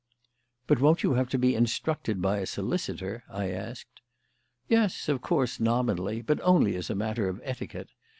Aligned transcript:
"But 0.65 0.79
won't 0.81 1.03
you 1.03 1.13
have 1.13 1.29
to 1.29 1.37
be 1.37 1.53
instructed 1.53 2.23
by 2.23 2.39
a 2.39 2.47
solicitor?" 2.47 3.23
I 3.29 3.51
asked. 3.51 4.01
"Yes, 4.67 5.07
of 5.07 5.21
course, 5.21 5.59
nominally; 5.59 6.23
but 6.23 6.39
only 6.41 6.75
as 6.75 6.89
a 6.89 6.95
matter 6.95 7.29
of 7.29 7.39
etiquette. 7.43 7.91